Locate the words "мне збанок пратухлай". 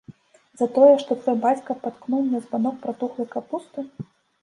2.31-3.33